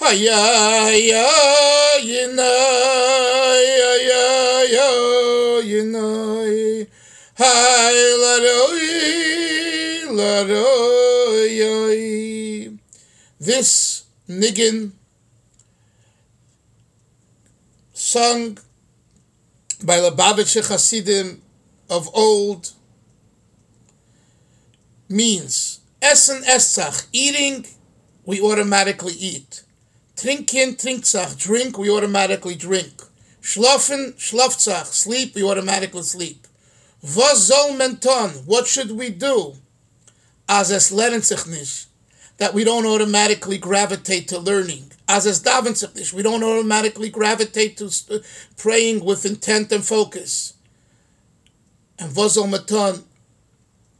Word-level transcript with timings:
Ay, 0.00 0.28
ay, 0.28 1.12
ay, 1.12 2.08
nay, 2.34 3.66
ay, 3.92 4.08
ay, 4.12 4.76
ay, 4.76 5.70
nay. 5.94 6.86
This 13.40 14.04
niggin 14.28 14.92
sung 17.92 18.58
by 19.82 19.98
Lubavitcher 19.98 20.68
Hasidim 20.68 21.42
of 21.90 22.08
old 22.14 22.70
means 25.08 25.80
Essen 26.00 26.44
Essach, 26.44 27.06
eating, 27.12 27.66
we 28.24 28.40
automatically 28.40 29.14
eat. 29.14 29.64
Trinken, 30.16 30.76
trinksach, 30.76 31.36
drink, 31.36 31.76
we 31.78 31.90
automatically 31.90 32.54
drink. 32.54 33.02
Schlafen, 33.42 34.12
schlafzach, 34.12 34.86
sleep, 34.86 35.34
we 35.34 35.42
automatically 35.42 36.02
sleep. 36.02 36.46
Was 37.04 37.48
soll? 37.48 38.30
What 38.46 38.66
should 38.66 38.92
we 38.92 39.10
do? 39.10 39.56
As 40.48 40.70
es 40.70 40.90
lernen 40.90 41.22
sich. 41.22 41.86
That 42.38 42.54
we 42.54 42.64
don't 42.64 42.86
automatically 42.86 43.58
gravitate 43.58 44.28
to 44.28 44.38
learning. 44.38 44.90
As 45.06 45.26
es 45.26 45.40
daven 45.40 45.76
sich. 45.76 46.14
We 46.14 46.22
don't 46.22 46.42
automatically 46.42 47.10
gravitate 47.10 47.76
to 47.76 47.90
uh, 48.10 48.18
praying 48.56 49.04
with 49.04 49.26
intent 49.26 49.70
and 49.70 49.84
focus. 49.84 50.54
And 51.98 52.16
was 52.16 52.34
soll? 52.34 53.04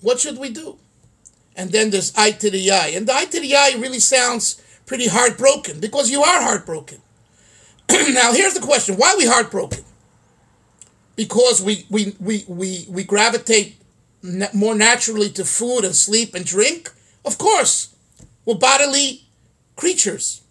What 0.00 0.20
should 0.20 0.38
we 0.38 0.50
do? 0.50 0.78
And 1.56 1.72
then 1.72 1.90
there's 1.90 2.12
I 2.16 2.30
to 2.30 2.50
the 2.50 2.70
I. 2.70 2.88
And 2.88 3.06
the 3.08 3.14
I 3.14 3.24
to 3.24 3.40
the 3.40 3.56
I 3.56 3.74
really 3.78 3.98
sounds 3.98 4.62
pretty 4.86 5.08
heartbroken 5.08 5.80
because 5.80 6.10
you 6.10 6.22
are 6.22 6.42
heartbroken. 6.42 7.02
now 7.90 8.32
here's 8.32 8.54
the 8.54 8.60
question: 8.60 8.96
Why 8.96 9.12
are 9.12 9.18
we 9.18 9.26
heartbroken? 9.26 9.84
Because 11.16 11.62
we 11.62 11.86
we 11.90 12.14
we 12.18 12.44
we, 12.48 12.86
we 12.88 13.04
gravitate 13.04 13.76
na- 14.22 14.48
more 14.54 14.74
naturally 14.74 15.28
to 15.30 15.44
food 15.44 15.84
and 15.84 15.94
sleep 15.94 16.34
and 16.34 16.44
drink. 16.44 16.90
Of 17.24 17.38
course, 17.38 17.94
we're 18.44 18.54
bodily 18.54 19.24
creatures. 19.76 20.42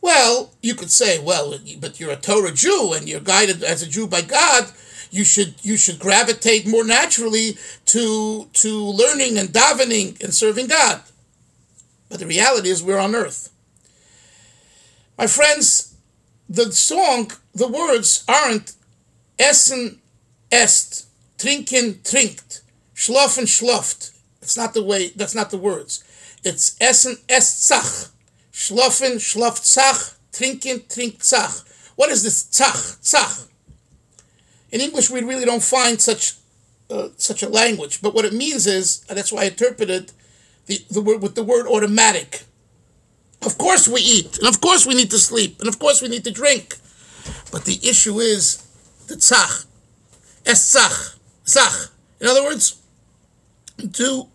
Well, 0.00 0.52
you 0.62 0.74
could 0.74 0.90
say, 0.90 1.18
well, 1.18 1.58
but 1.78 2.00
you're 2.00 2.12
a 2.12 2.16
Torah 2.16 2.52
Jew 2.52 2.94
and 2.94 3.08
you're 3.08 3.20
guided 3.20 3.62
as 3.62 3.82
a 3.82 3.86
Jew 3.86 4.06
by 4.06 4.22
God. 4.22 4.72
You 5.10 5.24
should 5.24 5.54
you 5.62 5.76
should 5.76 5.98
gravitate 5.98 6.66
more 6.66 6.84
naturally 6.84 7.58
to 7.86 8.48
to 8.54 8.84
learning 8.84 9.36
and 9.38 9.50
davening 9.50 10.22
and 10.22 10.32
serving 10.32 10.68
God. 10.68 11.02
But 12.08 12.20
the 12.20 12.26
reality 12.26 12.70
is 12.70 12.82
we're 12.82 12.98
on 12.98 13.14
earth. 13.14 13.50
My 15.18 15.26
friends, 15.26 15.89
the 16.50 16.72
song, 16.72 17.30
the 17.54 17.68
words 17.68 18.24
aren't 18.26 18.74
essen, 19.38 20.00
est, 20.50 21.06
trinken, 21.38 21.94
trinkt, 22.02 22.62
schlafen, 22.94 23.46
schlaft. 23.46 24.10
It's 24.42 24.56
not 24.56 24.74
the 24.74 24.82
way, 24.82 25.10
that's 25.10 25.34
not 25.34 25.50
the 25.50 25.56
words. 25.56 26.02
It's 26.42 26.76
essen, 26.80 27.18
est, 27.28 27.68
zach, 27.68 28.10
schlafen, 28.52 29.20
schlaft, 29.20 29.64
zach, 29.64 30.16
trinken, 30.32 30.80
trinkt, 30.80 31.22
zach. 31.22 31.52
What 31.94 32.10
is 32.10 32.24
this 32.24 32.48
zach, 32.50 32.74
zach? 33.04 33.46
In 34.72 34.80
English, 34.80 35.08
we 35.08 35.22
really 35.22 35.44
don't 35.44 35.62
find 35.62 36.00
such 36.00 36.34
uh, 36.90 37.10
such 37.16 37.44
a 37.44 37.48
language, 37.48 38.02
but 38.02 38.14
what 38.14 38.24
it 38.24 38.32
means 38.32 38.66
is, 38.66 39.00
that's 39.02 39.30
why 39.30 39.42
I 39.42 39.44
interpreted 39.44 40.10
the, 40.66 40.84
the 40.90 41.00
word 41.00 41.22
with 41.22 41.36
the 41.36 41.44
word 41.44 41.68
automatic. 41.68 42.42
Of 43.42 43.56
course 43.56 43.88
we 43.88 44.00
eat, 44.00 44.38
and 44.38 44.48
of 44.48 44.60
course 44.60 44.86
we 44.86 44.94
need 44.94 45.10
to 45.10 45.18
sleep, 45.18 45.60
and 45.60 45.68
of 45.68 45.78
course 45.78 46.02
we 46.02 46.08
need 46.08 46.24
to 46.24 46.30
drink. 46.30 46.76
But 47.50 47.64
the 47.64 47.78
issue 47.82 48.18
is 48.20 48.66
the 49.06 49.14
tzach, 49.14 49.66
es 50.46 50.74
tzach, 50.74 51.16
tzach. 51.44 51.90
In 52.20 52.26
other 52.26 52.44
words, 52.44 52.80
do 53.78 54.28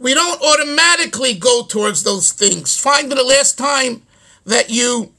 we 0.00 0.14
don't 0.14 0.42
automatically 0.42 1.34
go 1.34 1.62
towards 1.62 2.02
those 2.02 2.32
things. 2.32 2.78
Find 2.78 3.12
the 3.12 3.22
last 3.22 3.58
time 3.58 4.02
that 4.46 4.70
you 4.70 5.12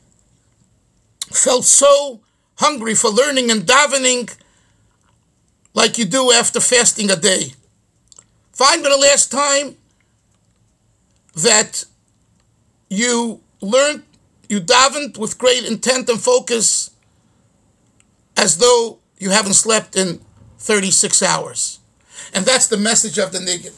felt 1.31 1.65
so 1.65 2.21
hungry 2.55 2.95
for 2.95 3.09
learning 3.09 3.51
and 3.51 3.61
davening 3.61 4.35
like 5.75 5.99
you 5.99 6.05
do 6.05 6.31
after 6.31 6.59
fasting 6.59 7.11
a 7.11 7.15
day. 7.15 7.53
Find 8.51 8.83
the 8.83 8.97
last 8.97 9.31
time 9.31 9.77
that 11.35 11.85
you 12.91 13.39
learned, 13.61 14.03
you 14.49 14.59
davened 14.59 15.17
with 15.17 15.37
great 15.37 15.63
intent 15.63 16.09
and 16.09 16.19
focus 16.19 16.91
as 18.35 18.57
though 18.57 18.99
you 19.17 19.29
haven't 19.29 19.53
slept 19.53 19.95
in 19.95 20.19
36 20.59 21.23
hours. 21.23 21.79
And 22.33 22.45
that's 22.45 22.67
the 22.67 22.77
message 22.77 23.17
of 23.17 23.31
the 23.31 23.39
niggin. 23.39 23.73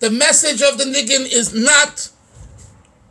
The 0.00 0.10
message 0.10 0.60
of 0.60 0.76
the 0.76 0.84
niggin 0.84 1.32
is 1.32 1.54
not 1.54 2.10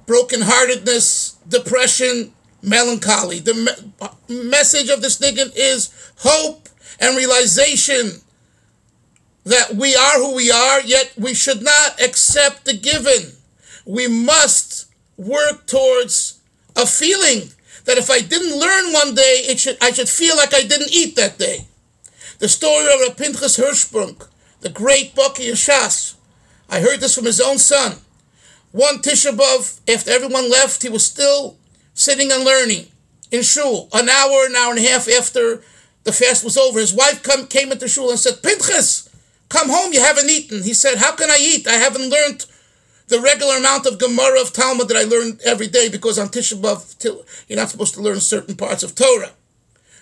brokenheartedness, 0.06 1.38
depression, 1.48 2.32
melancholy. 2.62 3.40
The 3.40 3.56
me- 3.56 4.44
message 4.44 4.90
of 4.90 5.02
this 5.02 5.18
niggin 5.20 5.52
is 5.56 5.90
hope 6.18 6.70
and 7.00 7.18
realization 7.18 8.22
that 9.46 9.74
we 9.74 9.96
are 9.96 10.18
who 10.18 10.36
we 10.36 10.52
are, 10.52 10.82
yet 10.82 11.14
we 11.18 11.34
should 11.34 11.64
not 11.64 12.00
accept 12.00 12.66
the 12.66 12.74
given. 12.78 13.34
We 13.86 14.08
must 14.08 14.79
work 15.20 15.68
towards 15.68 16.40
a 16.76 16.86
feeling 16.86 17.52
that 17.84 17.98
if 17.98 18.10
I 18.10 18.22
didn't 18.22 18.60
learn 18.60 18.94
one 18.94 19.14
day, 19.16 19.44
it 19.48 19.60
should 19.60 19.78
I 19.82 19.92
should 19.92 20.10
feel 20.10 20.38
like 20.38 20.54
I 20.54 20.62
didn't 20.62 20.94
eat 20.94 21.16
that 21.18 21.38
day. 21.38 21.68
The 22.40 22.48
story 22.48 22.88
of 23.06 23.18
Pinchas 23.18 23.58
Hirschsprung, 23.58 24.26
the 24.62 24.70
great 24.70 25.14
Baki 25.14 25.52
Shas, 25.52 26.16
I 26.70 26.80
heard 26.80 27.02
this 27.02 27.16
from 27.16 27.26
his 27.26 27.42
own 27.42 27.58
son. 27.58 27.98
One 28.72 29.00
Tisha 29.00 29.36
B'Av, 29.36 29.80
after 29.94 30.12
everyone 30.12 30.50
left, 30.50 30.84
he 30.84 30.90
was 30.90 31.06
still 31.06 31.58
sitting 31.94 32.32
and 32.32 32.46
learning 32.46 32.86
in 33.32 33.42
shul. 33.42 33.90
An 33.92 34.08
hour, 34.08 34.46
an 34.46 34.56
hour 34.56 34.72
and 34.72 34.80
a 34.80 34.90
half 34.90 35.10
after 35.10 35.62
the 36.04 36.14
fast 36.14 36.44
was 36.44 36.58
over, 36.58 36.80
his 36.80 36.94
wife 36.94 37.24
come, 37.24 37.48
came 37.48 37.72
into 37.72 37.88
shul 37.88 38.10
and 38.10 38.20
said, 38.20 38.42
Pinchas, 38.42 39.10
come 39.50 39.70
home, 39.70 39.92
you 39.92 40.00
haven't 40.00 40.30
eaten. 40.30 40.64
He 40.64 40.74
said, 40.74 40.98
how 40.98 41.16
can 41.16 41.30
I 41.30 41.38
eat? 41.40 41.68
I 41.68 41.74
haven't 41.74 42.10
learned 42.10 42.46
the 43.10 43.20
regular 43.20 43.58
amount 43.58 43.88
of 43.88 44.00
Gemara 44.00 44.40
of 44.40 44.54
Talmud 44.54 44.88
that 44.88 44.98
I 44.98 45.04
learn 45.04 45.40
every 45.44 45.68
day 45.68 45.90
because 45.90 46.18
on 46.18 46.30
Tisha 46.30 46.60
B'Av, 46.60 47.26
you're 47.48 47.58
not 47.58 47.70
supposed 47.70 47.96
to 47.96 48.02
learn 48.02 48.20
certain 48.20 48.56
parts 48.56 48.84
of 48.84 48.96
Torah. 48.96 49.32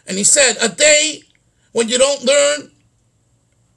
And 0.06 0.18
he 0.18 0.24
said, 0.24 0.56
a 0.62 0.70
day 0.70 1.24
when 1.72 1.88
you 1.88 1.98
don't 1.98 2.24
learn 2.24 2.72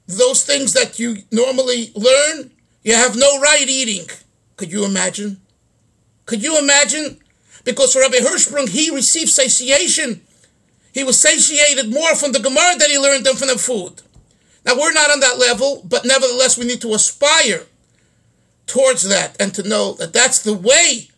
those 0.07 0.43
things 0.43 0.73
that 0.73 0.99
you 0.99 1.17
normally 1.31 1.91
learn, 1.95 2.51
you 2.83 2.93
have 2.93 3.15
no 3.15 3.39
right 3.39 3.67
eating. 3.67 4.05
Could 4.57 4.71
you 4.71 4.85
imagine? 4.85 5.39
Could 6.25 6.43
you 6.43 6.59
imagine? 6.59 7.19
Because 7.63 7.93
for 7.93 7.99
Rabbi 7.99 8.17
Hirschsprung, 8.17 8.69
he 8.69 8.93
received 8.93 9.29
satiation. 9.29 10.21
He 10.93 11.05
was 11.05 11.19
satiated 11.19 11.89
more 11.89 12.15
from 12.15 12.33
the 12.33 12.39
Gemara 12.39 12.75
that 12.77 12.89
he 12.89 12.99
learned 12.99 13.25
than 13.25 13.35
from 13.35 13.47
the 13.47 13.57
food. 13.57 14.01
Now, 14.65 14.75
we're 14.75 14.93
not 14.93 15.09
on 15.09 15.21
that 15.21 15.39
level, 15.39 15.83
but 15.87 16.05
nevertheless, 16.05 16.57
we 16.57 16.65
need 16.65 16.81
to 16.81 16.93
aspire 16.93 17.65
towards 18.71 19.03
that 19.09 19.35
and 19.37 19.53
to 19.53 19.67
know 19.67 19.91
that 19.95 20.13
that's 20.13 20.39
the 20.39 20.53
way 20.53 21.09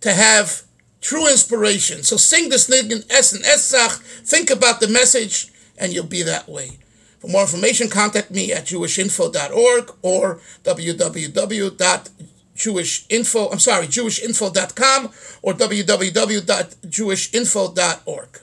to 0.00 0.12
have 0.12 0.64
true 1.00 1.30
inspiration. 1.30 2.02
So 2.02 2.16
sing 2.16 2.48
this 2.48 2.68
nigun 2.68 3.08
Es 3.08 3.32
and 3.32 3.44
Esach, 3.44 3.98
think 4.26 4.50
about 4.50 4.80
the 4.80 4.88
message, 4.88 5.52
and 5.78 5.92
you'll 5.92 6.06
be 6.06 6.24
that 6.24 6.48
way. 6.48 6.78
For 7.20 7.28
more 7.28 7.42
information, 7.42 7.88
contact 7.88 8.32
me 8.32 8.52
at 8.52 8.64
jewishinfo.org 8.64 9.94
or 10.02 10.40
www.jewishinfo, 10.64 13.52
I'm 13.52 13.60
sorry, 13.60 13.86
jewishinfo.com 13.86 15.10
or 15.42 15.52
www.jewishinfo.org. 15.52 18.40